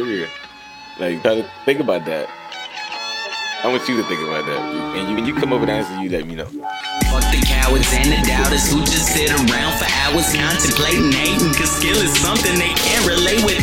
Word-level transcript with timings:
career. 0.00 0.28
Like, 0.98 1.22
try 1.22 1.34
to 1.36 1.46
think 1.64 1.80
about 1.80 2.04
that. 2.06 2.28
I 3.62 3.68
want 3.68 3.86
you 3.88 3.96
to 4.00 4.04
think 4.08 4.20
about 4.24 4.46
that. 4.46 4.60
And 4.96 5.08
you, 5.08 5.14
when 5.14 5.26
you 5.26 5.34
come 5.34 5.52
up 5.52 5.60
with 5.60 5.68
an 5.68 5.76
answer, 5.76 5.92
you 6.00 6.08
let 6.08 6.26
me 6.26 6.34
know. 6.34 6.48
Fuck 7.12 7.28
the 7.28 7.44
cowards 7.44 7.92
and 7.92 8.08
the 8.08 8.20
doubters 8.24 8.72
who 8.72 8.80
just 8.80 9.12
sit 9.12 9.28
around 9.28 9.76
for 9.76 9.88
hours 10.08 10.32
contemplating 10.32 11.12
hating. 11.12 11.52
Cause 11.52 11.68
skill 11.76 12.00
is 12.00 12.12
something 12.24 12.56
they 12.56 12.72
can't 12.72 13.04
relate 13.04 13.44
with. 13.44 13.59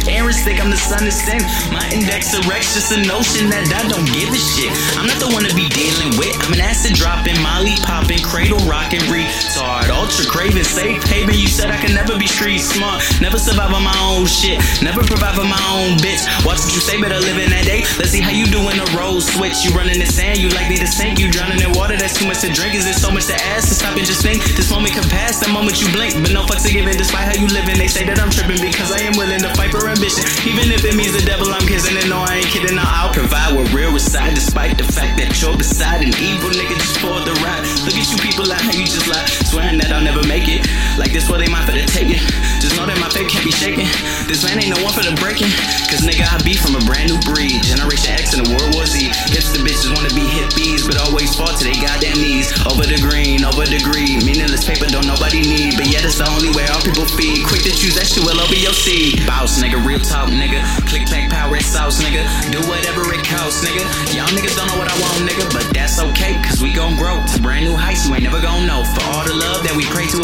Think 0.47 0.63
I'm 0.63 0.71
the 0.71 0.79
of 0.79 1.11
sin. 1.11 1.43
My 1.75 1.83
index 1.91 2.31
erects 2.31 2.71
just 2.71 2.95
a 2.95 3.03
notion 3.03 3.51
that 3.51 3.67
I 3.67 3.83
don't 3.91 4.07
give 4.07 4.31
a 4.31 4.39
shit. 4.39 4.71
I'm 4.95 5.03
not 5.03 5.19
the 5.19 5.27
one 5.35 5.43
to 5.43 5.51
be 5.51 5.67
dealing 5.75 6.15
with. 6.15 6.31
I'm 6.39 6.55
an 6.55 6.63
acid 6.63 6.95
dropping, 6.95 7.35
molly 7.43 7.75
popping, 7.83 8.23
cradle 8.23 8.63
rocking, 8.63 9.03
retard. 9.11 9.91
Ultra 9.91 10.23
craving, 10.23 10.63
safe 10.63 11.03
haven. 11.03 11.35
You 11.35 11.51
said 11.51 11.67
I 11.67 11.75
could 11.83 11.91
never 11.91 12.15
be 12.15 12.31
street 12.31 12.63
smart. 12.63 13.03
Never 13.19 13.35
survive 13.35 13.75
on 13.75 13.83
my 13.83 13.99
own 13.99 14.23
shit. 14.23 14.63
Never 14.79 15.03
provide 15.03 15.35
for 15.35 15.43
my 15.43 15.59
own 15.67 15.99
bitch. 15.99 16.23
Watch 16.47 16.63
what 16.63 16.71
you 16.71 16.79
say, 16.79 16.95
better 16.95 17.19
live 17.19 17.35
in 17.35 17.51
that 17.51 17.67
day. 17.67 17.83
Let's 17.99 18.15
see 18.15 18.23
how 18.23 18.31
you 18.31 18.47
do 18.47 18.63
in 18.71 18.79
the 18.79 18.87
road 18.95 19.06
switch. 19.21 19.65
You 19.65 19.71
run 19.71 19.89
in 19.89 19.99
the 19.99 20.05
sand, 20.05 20.39
you 20.39 20.49
likely 20.49 20.77
to 20.77 20.87
sink. 20.87 21.19
You 21.19 21.31
drowning 21.31 21.61
in 21.61 21.71
water, 21.73 21.97
that's 21.97 22.17
too 22.17 22.27
much 22.27 22.41
to 22.41 22.49
drink. 22.51 22.75
Is 22.75 22.85
there 22.85 22.97
so 22.97 23.11
much 23.11 23.27
to 23.27 23.37
ask 23.55 23.69
to 23.69 23.75
stop 23.75 23.97
and 23.97 24.05
just 24.05 24.21
think? 24.21 24.43
This 24.55 24.69
moment 24.71 24.93
can 24.93 25.07
pass, 25.09 25.39
the 25.39 25.51
moment 25.51 25.81
you 25.81 25.87
blink. 25.91 26.13
But 26.19 26.33
no 26.33 26.43
fucks 26.45 26.65
to 26.67 26.71
give 26.73 26.87
it 26.87 26.97
despite 26.97 27.25
how 27.25 27.35
you 27.35 27.47
living. 27.49 27.77
They 27.77 27.87
say 27.87 28.05
that 28.05 28.19
I'm 28.19 28.29
tripping 28.29 28.61
because 28.61 28.91
I 28.91 29.01
am 29.05 29.15
willing 29.17 29.41
to 29.41 29.51
fight 29.55 29.71
for 29.71 29.87
ambition. 29.87 30.23
Even 30.47 30.71
if 30.71 30.83
it 30.83 30.95
means 30.95 31.13
the 31.13 31.25
devil 31.25 31.49
I'm 31.49 31.65
kissing, 31.65 31.97
and 31.97 32.09
no, 32.09 32.21
I 32.21 32.43
ain't 32.43 32.51
kidding. 32.51 32.75
Now 32.75 32.87
I'll 32.87 33.13
provide 33.13 33.55
what 33.55 33.71
real 33.73 33.91
reside 33.93 34.35
despite 34.35 34.77
the 34.77 34.87
fact 34.87 35.17
that 35.17 35.33
you're 35.41 35.57
beside 35.57 36.03
an 36.03 36.13
evil 36.19 36.51
nigga 36.51 36.75
just 36.77 36.99
for 36.99 37.17
the 37.23 37.33
ride. 37.43 37.63
Look 37.85 37.95
at 37.95 38.07
you 38.07 38.17
people 38.19 38.47
out 38.51 38.61
here, 38.61 38.81
you 38.81 38.87
just 38.87 39.07
lie. 39.07 39.25
Swearing 39.47 39.79
that 39.79 39.86
This, 41.27 41.43
they 41.43 41.51
mind 41.51 41.67
for 41.67 41.75
the 41.75 41.83
taking. 41.91 42.23
Just 42.63 42.79
know 42.79 42.87
that 42.87 42.95
my 43.03 43.11
faith 43.11 43.27
can't 43.27 43.43
be 43.43 43.51
shaken. 43.51 43.83
This 44.31 44.47
man 44.47 44.63
ain't 44.63 44.71
no 44.71 44.79
one 44.79 44.95
for 44.95 45.03
the 45.03 45.11
breaking. 45.19 45.51
Cause 45.91 46.07
nigga, 46.07 46.23
I 46.23 46.39
be 46.47 46.55
from 46.55 46.79
a 46.79 46.83
brand 46.87 47.11
new 47.11 47.19
breed. 47.27 47.59
Generation 47.67 48.15
X 48.15 48.31
in 48.31 48.47
the 48.47 48.49
World 48.55 48.71
War 48.71 48.87
Z. 48.87 49.11
Hipster 49.27 49.59
bitches 49.59 49.91
wanna 49.91 50.11
be 50.15 50.23
hippies, 50.23 50.87
but 50.87 50.95
always 51.03 51.35
fall 51.35 51.51
to 51.51 51.63
they 51.67 51.75
goddamn 51.75 52.15
knees. 52.15 52.55
Over 52.63 52.87
the 52.87 52.95
green, 53.03 53.43
over 53.43 53.67
the 53.67 53.83
green. 53.83 54.23
Meaningless 54.23 54.63
paper 54.63 54.87
don't 54.87 55.03
nobody 55.03 55.43
need. 55.43 55.75
But 55.75 55.91
yet 55.91 56.07
it's 56.07 56.15
the 56.15 56.31
only 56.31 56.47
way 56.55 56.63
all 56.71 56.79
people 56.79 57.03
feed. 57.03 57.43
Quick 57.43 57.67
to 57.67 57.75
choose 57.75 57.99
that 57.99 58.07
shit 58.07 58.23
will 58.23 58.39
over 58.39 58.55
your 58.55 58.75
seed. 58.75 59.19
Bounce, 59.27 59.59
nigga, 59.59 59.83
real 59.83 59.99
talk, 59.99 60.31
nigga. 60.31 60.63
Click, 60.87 61.11
clack, 61.11 61.27
power, 61.27 61.59
and 61.59 61.67
sauce, 61.67 61.99
nigga. 61.99 62.23
Do 62.55 62.63
whatever 62.71 63.03
it 63.11 63.27
costs, 63.27 63.67
nigga. 63.67 63.83
Y'all 64.15 64.31
niggas 64.31 64.55
don't 64.55 64.71
know 64.71 64.79
what 64.79 64.87
I 64.87 64.95
want, 65.03 65.27
nigga. 65.27 65.43
But 65.51 65.67
that's 65.75 65.99
okay, 65.99 66.39
cause 66.39 66.63
we 66.63 66.71
gon' 66.71 66.95
grow 66.95 67.19
to 67.19 67.35
brand 67.43 67.67
new 67.67 67.75
heights 67.75 68.07
you 68.07 68.15
ain't 68.15 68.23
never 68.23 68.39
gon' 68.39 68.63
know. 68.63 68.87
For 68.95 69.03
all 69.11 69.27
the 69.27 69.35
love 69.35 69.66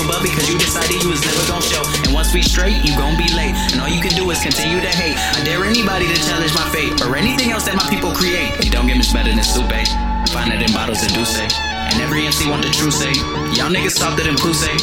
above 0.02 0.24
because 0.24 0.50
you 0.50 0.58
decided 0.58 1.02
you 1.04 1.10
was 1.10 1.22
never 1.22 1.44
gon' 1.46 1.62
show. 1.62 1.84
And 2.06 2.14
once 2.14 2.34
we 2.34 2.42
straight, 2.42 2.82
you 2.86 2.96
gon' 2.98 3.18
be 3.18 3.28
late. 3.34 3.54
And 3.74 3.82
all 3.82 3.90
you 3.90 4.02
can 4.02 4.14
do 4.18 4.30
is 4.32 4.42
continue 4.42 4.82
to 4.82 4.94
hate. 4.94 5.18
I 5.18 5.44
dare 5.44 5.66
anybody 5.66 6.08
to 6.08 6.18
challenge 6.18 6.54
my 6.56 6.66
fate 6.74 6.94
or 7.04 7.16
anything 7.16 7.52
else 7.52 7.66
that 7.66 7.76
my 7.76 7.86
people 7.90 8.14
create. 8.14 8.54
It 8.64 8.72
don't 8.72 8.88
get 8.88 8.98
much 8.98 9.14
better 9.14 9.30
than 9.30 9.44
soup, 9.44 9.70
eh? 9.70 9.86
Find 10.34 10.50
it 10.54 10.62
in 10.64 10.72
bottles 10.74 11.04
of 11.04 11.14
Douce. 11.14 11.44
And 11.44 11.98
every 12.02 12.26
MC 12.26 12.50
want 12.50 12.64
the 12.64 12.72
truth, 12.72 12.96
say. 12.96 13.14
Y'all 13.54 13.70
niggas 13.70 14.00
softer 14.00 14.24
than 14.24 14.36
Pussy. 14.38 14.74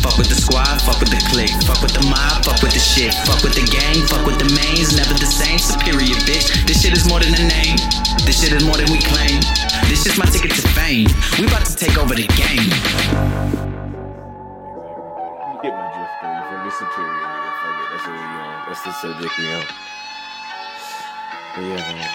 Fuck 0.00 0.16
with 0.16 0.28
the 0.28 0.34
squad, 0.34 0.80
fuck 0.80 0.98
with 0.98 1.10
the 1.10 1.20
clique, 1.28 1.52
fuck 1.68 1.82
with 1.82 1.92
the 1.92 2.00
mob, 2.08 2.42
fuck 2.42 2.62
with 2.62 2.72
the 2.72 2.80
shit, 2.80 3.12
fuck 3.28 3.42
with 3.44 3.52
the 3.52 3.68
gang, 3.68 4.00
fuck 4.08 4.24
with 4.24 4.38
the 4.40 4.48
mains, 4.56 4.96
never 4.96 5.12
the 5.12 5.28
same, 5.28 5.58
superior 5.58 6.16
bitch. 6.24 6.48
This 6.66 6.80
shit 6.80 6.96
is 6.96 7.06
more 7.06 7.20
than 7.20 7.34
a 7.36 7.44
name, 7.44 7.76
this 8.24 8.40
shit 8.40 8.56
is 8.56 8.64
more 8.64 8.80
than 8.80 8.88
we 8.90 8.96
claim. 9.04 9.44
This 9.92 10.06
is 10.06 10.16
my 10.16 10.24
ticket 10.24 10.52
to 10.52 10.68
fame. 10.72 11.08
We 11.38 11.46
about 11.46 11.66
to 11.66 11.76
take 11.76 11.98
over 11.98 12.14
the 12.14 12.26
game. 12.32 13.89
Get 15.62 15.76
my 15.76 15.92
drift, 15.92 16.08
though. 16.24 16.32
You 16.32 16.40
feel 16.48 16.64
me? 16.64 16.70
Superior, 16.72 17.12
nigga. 17.12 17.52
Fuck 17.60 17.76
it. 17.76 17.88
That's 17.92 18.06
what 18.08 18.16
we 18.16 18.24
on. 18.40 18.64
That's 18.64 18.80
the 18.80 18.92
subject 18.96 19.32
we 19.36 19.44
on. 19.52 19.66
But 21.52 21.64
yeah, 21.68 21.84
man. 21.84 22.08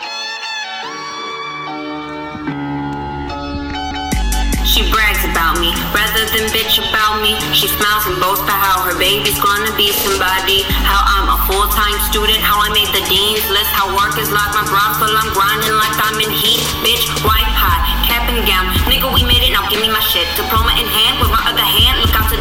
She 4.66 4.82
brags 4.90 5.22
about 5.30 5.62
me 5.62 5.78
rather 5.94 6.26
than 6.34 6.50
bitch 6.50 6.82
about 6.82 7.22
me. 7.22 7.38
She 7.54 7.70
smiles 7.70 8.10
and 8.10 8.18
boasts 8.18 8.42
about 8.42 8.58
how 8.58 8.82
her 8.82 8.98
baby's 8.98 9.38
gonna 9.38 9.70
be 9.78 9.94
somebody. 9.94 10.66
How 10.82 11.06
I'm 11.06 11.30
a 11.30 11.38
full 11.46 11.70
time 11.70 12.02
student, 12.10 12.42
how 12.42 12.58
I 12.58 12.74
made 12.74 12.90
the 12.98 13.06
dean's 13.06 13.46
list. 13.54 13.70
How 13.78 13.94
work 13.94 14.18
is 14.18 14.34
like 14.34 14.52
my 14.58 14.66
brothel, 14.68 15.14
I'm 15.14 15.30
grinding 15.38 15.78
like 15.78 15.94
I'm 16.02 16.18
in 16.18 16.34
heat. 16.34 16.66
Bitch, 16.82 17.06
white 17.22 17.46
hot, 17.54 17.86
cap 18.10 18.26
and 18.26 18.42
gown. 18.44 18.74
Nigga, 18.90 19.06
we 19.14 19.22
made 19.22 19.46
it, 19.46 19.54
now 19.54 19.70
give 19.70 19.80
me 19.80 19.88
my 19.88 20.02
shit. 20.02 20.26
Diploma 20.34 20.74
in 20.82 20.90
hand, 20.90 21.22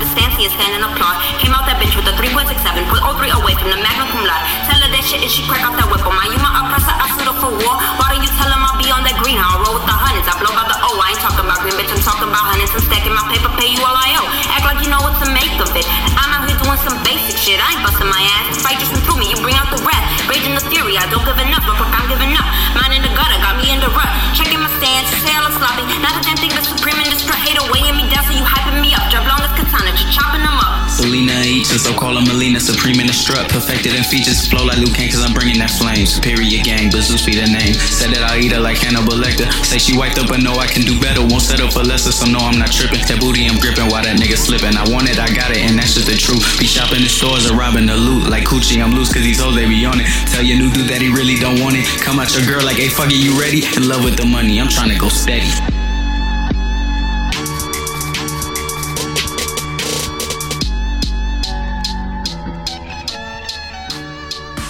the 0.04 0.12
stance, 0.12 0.36
see 0.36 0.44
a 0.44 0.52
stand 0.52 0.76
and 0.76 0.84
applaud. 0.84 1.16
Came 1.40 1.56
out 1.56 1.64
that 1.64 1.80
bitch 1.80 1.96
with 1.96 2.04
a 2.04 2.14
3.67, 2.20 2.60
put 2.92 3.00
all 3.00 3.16
03 3.16 3.32
away 3.40 3.56
from 3.56 3.72
the 3.72 3.80
magna 3.80 4.04
cum 4.12 4.28
laude. 4.28 4.44
Tell 4.68 4.76
her 4.76 4.90
that 4.92 5.04
shit 5.04 5.24
and 5.24 5.32
she 5.32 5.40
crack 5.48 5.64
off 5.64 5.74
that 5.80 5.88
whip. 5.88 6.04
Oh 6.04 6.12
my, 6.12 6.28
my 6.28 6.52
oppressor, 6.60 6.92
I 6.92 7.08
stood 7.16 7.28
up 7.32 7.40
for 7.40 7.48
war. 7.48 7.74
Why 7.96 8.12
don't 8.12 8.20
you 8.20 8.32
tell 8.36 8.52
him 8.52 8.60
I'll 8.60 8.76
be 8.76 8.92
on 8.92 9.00
that 9.08 9.16
green? 9.24 9.40
I'll 9.40 9.64
roll 9.64 9.80
with 9.80 9.88
the 9.88 9.96
hundreds, 9.96 10.28
I 10.28 10.36
blow 10.36 10.52
by 10.52 10.68
the 10.68 10.76
O. 10.76 11.00
I 11.00 11.16
ain't 11.16 11.22
talking 11.24 11.48
about 11.48 11.64
green, 11.64 11.76
bitch, 11.80 11.88
I'm 11.88 12.04
talking 12.04 12.28
about 12.28 12.44
hundreds. 12.44 12.76
I'm 12.76 12.84
stacking 12.84 13.16
my 13.16 13.24
paper, 13.32 13.48
pay 13.56 13.72
you 13.72 13.80
all 13.80 13.96
I 13.96 14.12
owe. 14.20 14.28
Act 14.52 14.64
like 14.68 14.80
you 14.84 14.92
know 14.92 15.00
what 15.00 15.16
to 15.24 15.26
make 15.32 15.56
of 15.56 15.72
it. 15.72 15.86
I'm 16.20 16.30
out 16.36 16.44
here 16.44 16.58
doing 16.60 16.80
some 16.84 17.00
basic 17.00 17.40
shit. 17.40 17.56
I 17.56 17.80
ain't 17.80 17.82
busting 17.82 18.10
my 18.10 18.20
ass. 18.44 18.60
Fight 18.60 18.76
just 18.76 18.92
through 19.08 19.16
me, 19.16 19.32
you 19.32 19.38
bring 19.40 19.56
out 19.56 19.72
the 19.72 19.80
wrath. 19.88 20.04
Raging 20.28 20.52
the 20.52 20.64
fury, 20.68 21.00
I 21.00 21.08
don't 21.08 21.24
give 21.24 21.40
enough. 21.40 21.64
Look 21.64 21.80
like 21.80 21.94
I'm 21.96 22.06
giving 22.12 22.32
up. 22.33 22.33
Selena 30.94 31.42
each, 31.42 31.74
and 31.74 31.82
so 31.82 31.90
call 31.90 32.14
her 32.14 32.22
Melina, 32.22 32.62
supreme 32.62 33.02
in 33.02 33.10
the 33.10 33.12
strut. 33.12 33.50
Perfected 33.50 33.98
in 33.98 34.06
features, 34.06 34.46
flow 34.46 34.62
like 34.62 34.78
Luke 34.78 34.94
Kane, 34.94 35.10
cause 35.10 35.26
I'm 35.26 35.34
bringing 35.34 35.58
that 35.58 35.74
flame. 35.74 36.06
Superior 36.06 36.62
gang, 36.62 36.86
but 36.94 37.02
Zeus 37.02 37.26
be 37.26 37.34
the 37.34 37.50
name. 37.50 37.74
Said 37.74 38.14
that 38.14 38.22
I'll 38.22 38.38
eat 38.38 38.54
her 38.54 38.62
like 38.62 38.78
Hannibal 38.78 39.18
Lecter. 39.18 39.50
Say 39.66 39.82
she 39.82 39.98
wiped 39.98 40.22
up, 40.22 40.30
but 40.30 40.38
no, 40.38 40.54
I 40.62 40.70
can 40.70 40.86
do 40.86 40.94
better. 41.02 41.18
Won't 41.18 41.42
settle 41.42 41.66
for 41.66 41.82
lesser, 41.82 42.14
so 42.14 42.30
no, 42.30 42.38
I'm 42.38 42.62
not 42.62 42.70
tripping. 42.70 43.02
That 43.10 43.18
booty 43.18 43.50
I'm 43.50 43.58
gripping 43.58 43.90
while 43.90 44.06
that 44.06 44.22
nigga 44.22 44.38
slipping. 44.38 44.78
I 44.78 44.86
want 44.86 45.10
it, 45.10 45.18
I 45.18 45.34
got 45.34 45.50
it, 45.50 45.66
and 45.66 45.74
that's 45.74 45.98
just 45.98 46.06
the 46.06 46.14
truth. 46.14 46.46
Be 46.62 46.70
shopping 46.70 47.02
the 47.02 47.10
stores 47.10 47.50
or 47.50 47.58
robbing 47.58 47.90
the 47.90 47.98
loot. 47.98 48.30
Like 48.30 48.46
Coochie, 48.46 48.78
I'm 48.78 48.94
loose, 48.94 49.10
cause 49.10 49.26
these 49.26 49.42
hoes, 49.42 49.58
they 49.58 49.66
be 49.66 49.82
on 49.82 49.98
it. 49.98 50.06
Tell 50.30 50.46
your 50.46 50.62
new 50.62 50.70
dude 50.70 50.86
that 50.94 51.02
he 51.02 51.10
really 51.10 51.34
don't 51.42 51.58
want 51.58 51.74
it. 51.74 51.84
Come 52.06 52.22
out 52.22 52.30
your 52.38 52.46
girl 52.46 52.62
like, 52.62 52.78
hey, 52.78 52.88
fuck 52.88 53.10
it, 53.10 53.18
you 53.18 53.34
ready? 53.34 53.66
In 53.74 53.90
love 53.90 54.06
with 54.06 54.14
the 54.14 54.26
money, 54.26 54.62
I'm 54.62 54.70
trying 54.70 54.94
to 54.94 54.98
go 54.98 55.10
steady. 55.10 55.50